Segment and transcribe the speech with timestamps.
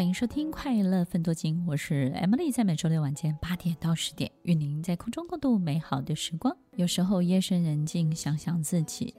[0.00, 6.56] 欢迎收听《快乐分多金》，我是 Emily，在每周六晚间八点到十点，与您在空中共度美好的时光。
[6.76, 9.14] 有时候夜深人静，想想自己，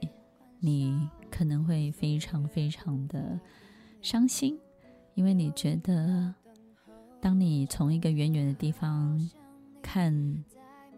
[0.58, 3.38] 你可能会非常非常的
[4.00, 4.58] 伤心，
[5.14, 6.34] 因为你觉得，
[7.20, 9.30] 当你从一个远远的地方
[9.80, 10.44] 看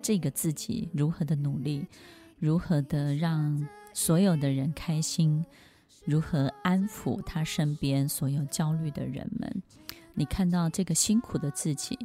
[0.01, 1.87] 这个自己如何的努力，
[2.39, 5.45] 如何的让所有的人开心。
[6.05, 9.63] 如何安抚他身边所有焦虑的人们？
[10.15, 11.99] 你看到这个辛苦的自己，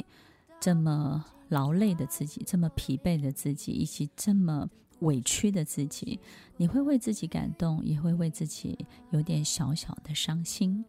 [0.60, 4.68] 这么劳累的自己，这么疲惫的自己，以及这么
[5.00, 6.20] 委屈的自己，
[6.58, 8.78] 你会为自己感动，也会为自己
[9.12, 10.84] 有点小小的伤心。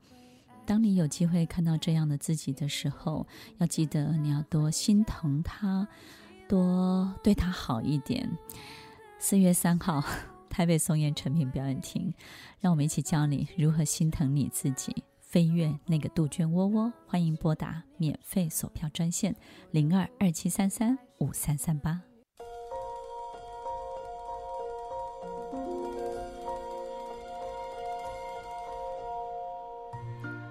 [0.65, 3.27] 当你有机会看到这样的自己的时候，
[3.59, 5.87] 要记得你要多心疼他，
[6.49, 8.31] 多对他好一点。
[9.19, 10.03] 四月三号。
[10.51, 12.13] 台北松烟诚品表演厅，
[12.59, 16.93] 让我们一起教你如何心疼你自己，飞越那个杜鹃窝窝。
[17.07, 19.35] 欢迎拨打免费索票专线
[19.71, 22.03] 零二二七三三五三三八。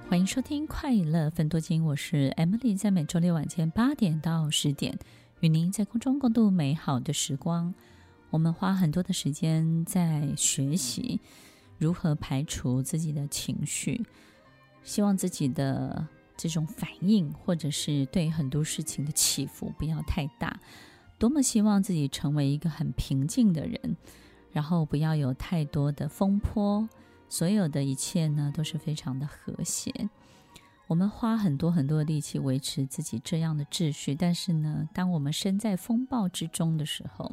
[0.10, 4.98] 欢迎收听《快乐分多金》，我是 Emily，在每周六晚间八点到十点，
[5.42, 7.76] 与您在空中共度美好的时光。
[8.30, 11.20] 我们花很多的时间在学习
[11.78, 14.06] 如何排除自己的情绪，
[14.84, 20.60] 希望自己的这种反应或者是对很多事情的起伏不要太大。
[21.18, 23.98] 多么希望自己成为一个很平静的人，
[24.52, 26.88] 然后不要有太多的风波，
[27.28, 30.10] 所有的一切呢都是非常的和谐。
[30.88, 37.32] 我们花很多很多的力气维持自己这样的秩序，但是呢，当我们身在风暴之中的时候，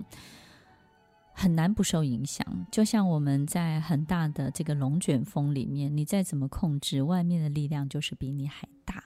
[1.39, 9.05] 很难不受影响，就像我们在很大的这个龙卷风里面，你再怎么控制，外面的力量就是比你还大。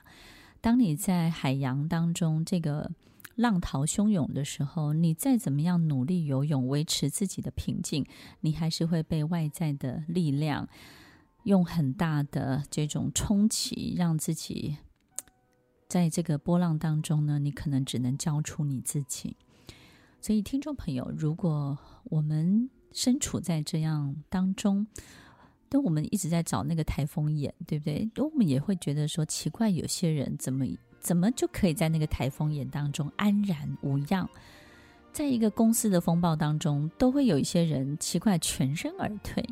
[0.61, 2.89] 当你在海洋当中，这个
[3.35, 8.05] 浪涛汹涌的时候，你再怎么样努力游泳，维持自己的平静，
[8.39, 10.69] 你还是会被外在的力量
[11.43, 14.77] 用很大的这种冲击，让自己
[15.89, 19.35] 在这个波浪当中呢，你可能只能交出你自己。
[20.21, 24.85] 所以，听众朋友，如果我们身处在这样当中，
[25.67, 28.07] 当我们一直在找那个台风眼，对不对？
[28.17, 30.63] 我们也会觉得说奇怪，有些人怎么
[30.99, 34.29] 怎么就可以在那个台风眼当中安然无恙？
[35.11, 39.43] 在一个公司的风暴当中，都会有一些人奇怪全身而退，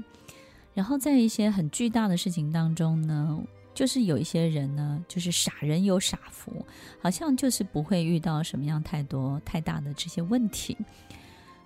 [0.75, 3.41] 然后在一些很巨大的事情当中呢，
[3.79, 6.65] 就是有一些人呢，就是傻人有傻福，
[7.01, 10.75] 好像就是不会遇到什么样太多太大的这些问题。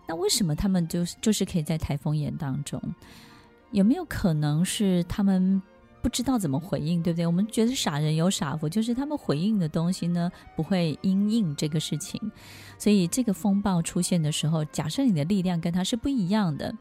[0.08, 2.80] 那为什么他们就是就是可以在台风眼当中？
[3.72, 5.60] 有没有可能是他们
[6.04, 7.26] 不知道怎么回应，对不对？
[7.26, 12.22] 我们觉得傻人有傻福，就是他们回应的东西呢，不会因应这个事情。
[12.78, 16.76] 所以这个风暴出现的时候，假设你的力量跟他是不一样的。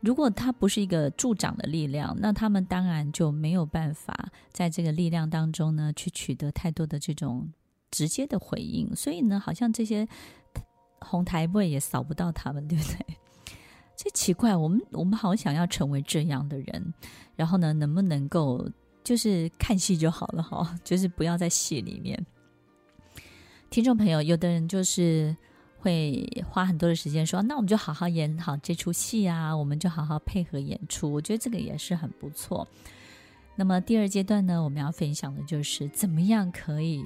[0.00, 7.52] 如果它不是一个助长的力量，那他们当然就没有办法在这个力量当中呢，去取得太多的这种
[7.90, 8.94] 直接的回应。
[8.94, 10.06] 所以呢，好像这些
[11.00, 13.16] 红台位也扫不到他们，对不对？
[13.96, 16.94] 这奇怪，我们我们好想要成为这样的人，
[17.34, 18.64] 然后呢，能不能够
[19.02, 22.24] 就是看戏就好了哈，就是不要在戏里面。
[23.68, 25.36] 听众朋友，有的人就是。
[25.80, 31.12] 会花很多的时间说，那我们就好好演好这出戏啊，我们就好好配合演出。
[31.12, 32.66] 我觉得这个也是很不错。
[33.54, 37.04] 那么第二阶段呢，我们要分享的就是怎么样可以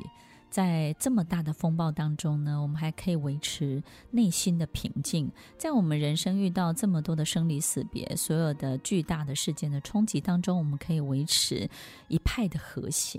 [0.51, 5.31] 在这么大的风暴当中呢，我们还可以维持内心的平静。
[5.57, 11.69] 在我们人生遇到这么多的生离死别，所有的巨大的事件的冲击当中，我们可以维持
[12.09, 13.19] 一派的和谐。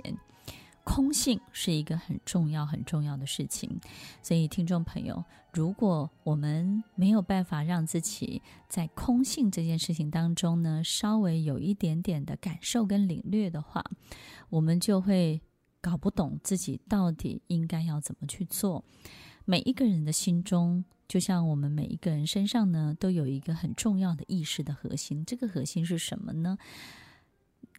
[0.83, 3.79] 空性是一个很重要、很重要的事情，
[4.21, 13.83] 所以听众朋友，如果我们没有办法让自己在空性这件事情当中呢，稍微有一点点的感受跟领略的话，
[14.49, 15.39] 我们就会
[15.79, 18.83] 搞不懂自己到底应该要怎么去做。
[19.45, 26.57] 每一个人的心中，就像我们每一个人身上呢，都有一个很重要的意识的核心，这个核心是什么呢？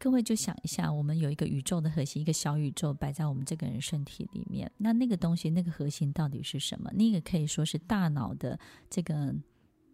[0.05, 4.71] 各位就想一下，我们有一个宇宙的核心，一个小宇宙摆在我们这个人身体里面。
[4.77, 6.93] 那那个东西，那个核心到底是什么？
[6.93, 8.61] 那个可以说是大脑的
[8.91, 9.35] 这个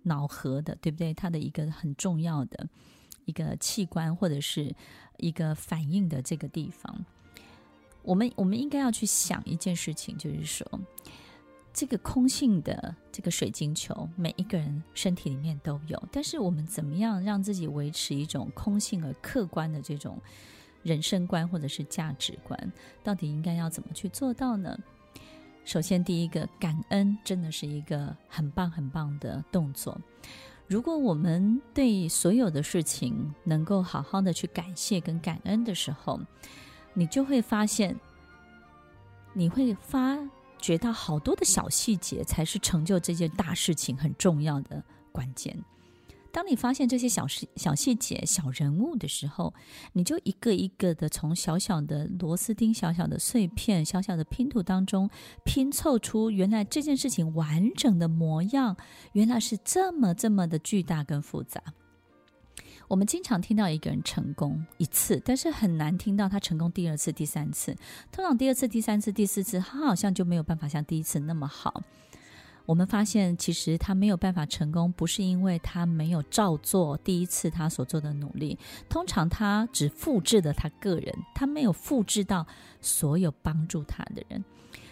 [0.02, 1.14] 脑核的，对不对？
[1.14, 2.68] 它的一个很重要的
[3.24, 4.74] 一个器官，或者是
[5.18, 7.06] 一个反应的这个地方。
[8.02, 10.68] 我们我们应该要去想一件事情，就是说。
[11.72, 16.02] 这个空性的这个水晶球，每一个人身体里面都有。
[16.10, 20.20] 但是我们怎么样让自己维持一种空性而客观的这种
[20.82, 22.72] 人生观或者是价值观，
[23.04, 24.78] 到底应该要怎么去做到呢？
[25.64, 30.00] 首先，第一个，感恩真的是一个很棒很棒的动作。
[30.66, 36.18] 如果我们对所有的事情能够好好的去感谢跟感恩的时候，
[36.94, 37.94] 你就会发现，
[39.32, 40.16] 你会发
[40.60, 45.58] 觉到好多的小细节才是成就这件大事情很重要的关键。
[46.32, 49.52] 当你发现这些小细小细节、小人物的时候，
[49.94, 55.10] 你就一个一个的从小小的螺丝钉、小小的碎片、小小的拼图当中
[55.44, 58.76] 拼凑出原来这件事情完整的模样，
[59.14, 61.60] 原来是这么这么的巨大跟复杂。
[62.90, 67.72] 我们经常听到一个人成功一次，但是很难听到他成功第二次、第三次。
[68.10, 71.84] 通常第二次、第三次、第四次，他好像就没有办法像第一次那么好。
[72.66, 78.58] 我们发现，其实他没有办法成功，不是因为他没有照做第一次他所做的努力。
[78.88, 82.44] 通常他只复制了他个人，他没有复制到
[82.80, 84.44] 所有帮助他的人。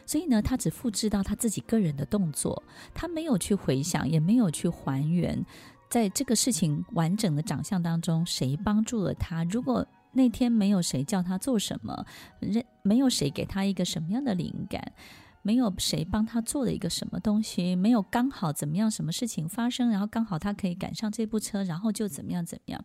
[0.06, 2.62] 所以呢，他只复制到他自己个人的动作，
[2.94, 5.44] 他没有去回想，也没有去还原，
[5.88, 9.44] 在这个事情完整的长相当中，谁帮助了他？
[9.44, 12.06] 如果那天没有谁叫他做什么，
[12.40, 14.92] 人没有谁给他一个什么样的灵感？
[15.42, 22.84] 没有谁帮他做了一个什么东西，没有刚好怎么样，什么事情发生，然后刚好他可以赶上这部车，然后就怎么样怎么样。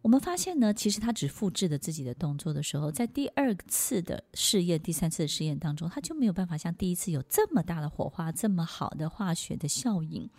[0.00, 10.30] 我们发现呢，其实他只复制了自己的动作的时候，在第二次的试验、第三次的试验当中，他就没有办法像第一次有这么大的火花、这么好的化学的效应。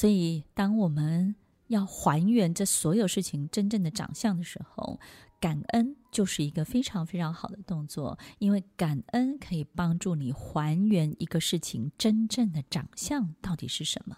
[0.00, 1.34] 所以，当我们
[1.66, 4.98] 要还原这所有事情真正的长相的时候，
[5.38, 14.16] 感恩就是一个非常非常好的动作，因为感恩可以帮助你还原一个事情真正的长相到底是什么。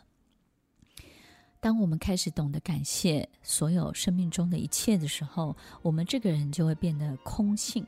[1.59, 7.85] 当我们开始懂得感谢所有生命中的一切的时候，我们这个人就会变得空性，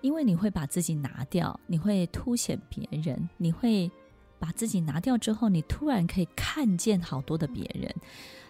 [0.00, 3.90] 因为你会把自己拿掉，你会凸显别人，你会
[4.38, 7.94] 把自己拿掉之后，你突然可以看见好多的别人。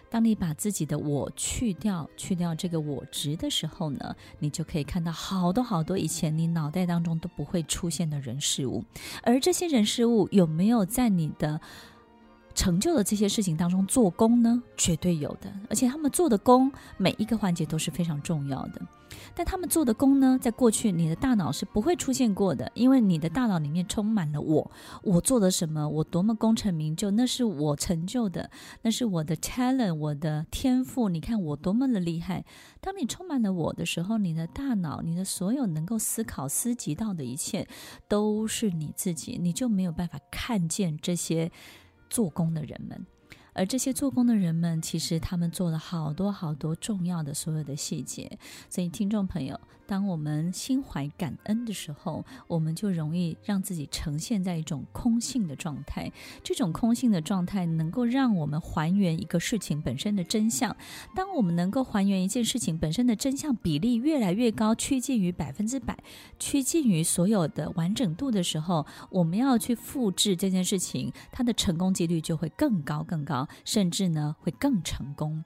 [0.09, 8.85] 当你把自己的我去掉，去掉这个我值的时候呢，你就可以看到好多好多以前你脑袋当中都不会出现的人事物，
[9.21, 11.59] 而这些人事物有没有在你的
[12.57, 14.63] 成就的这些事情当中做工呢？
[14.75, 18.81] 绝对有的，而且他们做的工每一个环节都是非常重要的。
[19.35, 24.71] 但他们做的工呢，在过去你的大脑是不会出现过的，因为你的大脑里面充满了我，
[25.03, 28.49] 我做了什么，我多么功成名就，那是我成就的，
[28.81, 31.09] 那是我的 talent，我的天赋。
[31.09, 32.43] 你看我多么的厉害。
[32.81, 37.67] 当你充满了我的时候，你的大脑，你的所有能够思考、思及到的一切，
[38.07, 41.51] 都是你自己，你就没有办法看见这些
[42.09, 43.05] 做工的人们。
[43.57, 48.37] 而这些做工的人们，其实他们做了好多好多重要的所有的细节。
[48.69, 56.11] 所以，听众朋友，当我们心怀感恩的时候，我们就容易让自己呈现在一种空性的状态。
[56.43, 60.75] 这种空性的状态能够让我们还原一个事情本身的真相。
[61.15, 65.97] 当我们能够还原一件事情本身的真相比例越来越高，趋近于百分之百，
[66.37, 73.46] 趋近于所有的完整度的时候，我们要去复制这件事情，它的成功几率就会更高更高。
[73.65, 75.43] 甚至呢，会更成功。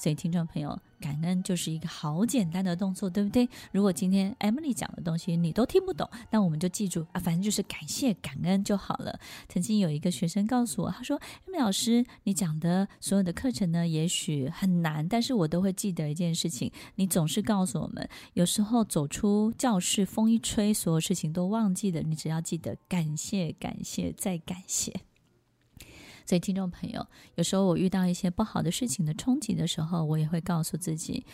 [0.00, 3.48] 所以，听众朋友，感恩就是一个好简单的动作，对不对？
[3.72, 9.18] 如果今天 Emily 讲的东西你都听不懂，那我们就记住啊，反正就是感谢、感恩就好了。
[9.48, 16.70] 曾经有一个学生告诉我，他说：“Emily 老师，你讲的所有的课程呢，也许很难，但是我都会记得一件事情。
[16.94, 22.00] 你总是告诉我们，有时候走出教室，风一吹，所有事情都忘记了。
[22.02, 24.94] 你只要记得感谢、感谢再感谢。”
[26.28, 27.06] 所以，听众朋友，
[27.36, 31.24] 有时候我遇到一些不好的事情的冲击的时候，我也会告诉自己：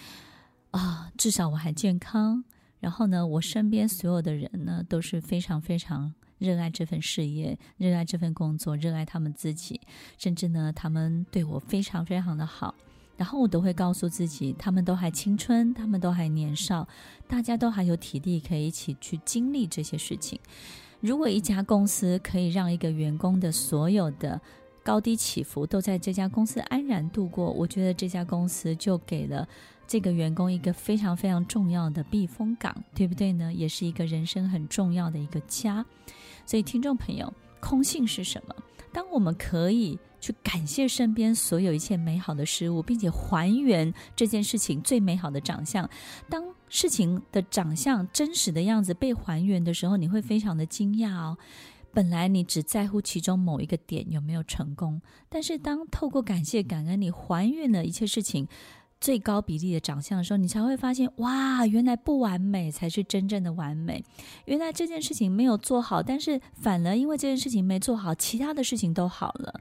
[0.71, 2.45] 啊，至少我还健康。
[2.79, 9.81] 然后呢，我身边所有的人呢，都是非常非常热爱这份事业，热爱这份工作，热爱他们自己，
[10.17, 12.73] 甚至呢，他们对我非常非常的好。
[13.17, 16.87] 然后我都会告诉自己，他们都还青春，他们都还年少，
[17.27, 20.39] 大家都还有体力可以一起去经历这些事情。
[21.01, 24.41] 如果一家公司可以让一个员工的所有的
[24.85, 29.49] 高低起伏都在这家公司安然度过，我觉得这家公司就给了
[29.87, 33.51] 这个员工一个非常非常重要的避风港，对不对呢？
[33.53, 35.85] 也是一个人生很重要的一个家。
[36.45, 38.55] 所以，听众朋友，空性是什么？
[38.93, 45.89] 当我们可以去感谢身边所有一切美好的事物，并且还原这件事情最美好的长相，
[46.29, 51.39] 当事情的长相真实的样子被还原的时候，你会非常的惊讶哦。
[51.95, 58.49] 本来你只在乎其中某一个点有没有成功，但是当透过感谢感恩，你还原了一切事情
[59.01, 64.03] 最高比例的长相的时候，你才会发现，哇，原来不完美才是真正的完美。
[64.47, 69.61] 原来这件事情没有做好，但是反而因为这件事情没做好，其他的事情都好了。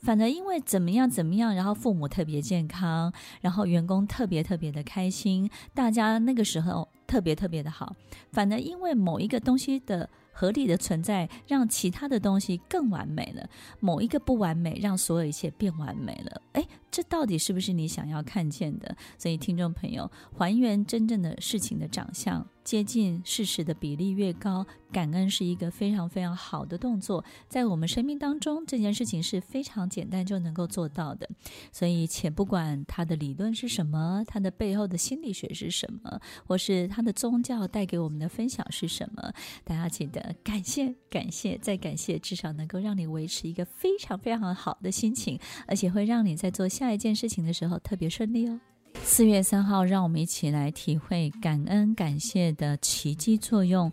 [0.00, 7.94] 反而因为怎么样怎么样，然后父母特别健康，然后员工特别特别的开心，大家那个时候特别特别的好。
[8.32, 13.48] 反而因为某一个东西的合理的存在，让其他的东西更完美了。
[13.78, 16.42] 某一个不完美，让所有一切变完美了。
[16.52, 16.66] 诶。
[16.92, 18.96] 这到底是不是你想要看见的？
[19.16, 27.22] 所以，听众朋友，还原真正的事情的长相，接近事实的比例越高，感恩是一个非常非常好的动作。
[27.48, 31.28] 在我们生命当中，这件事情是非常简单就能够做到的。
[31.70, 39.32] 所以，且不管它的理论是什么，它的背后的心理学是什么，或是它的宗教带给我们的分享是什么，
[39.64, 46.70] 大家记得感谢、感谢再感谢，至少能够让你维持一个非常非常好的心情，而且会让你在做。
[46.70, 48.60] 下一件事情的时候特别顺利哦。
[49.02, 53.92] 四月三号，让我们一起来体会感恩感谢的奇迹作用。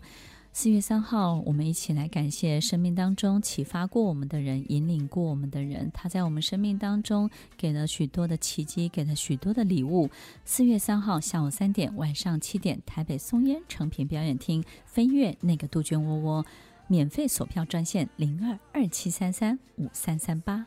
[0.52, 10.08] 四月三号，我们一起来感谢生命当中启发过我们的人，引领过我们的人，他在我们生命当中给了许多的奇迹，给了许多的礼物。
[10.44, 16.46] 四月三号下午三点，晚上七点，台北松烟诚品表演厅，飞跃那个杜鹃窝窝，
[16.86, 20.66] 免费索票专线零二二七三三五三三八。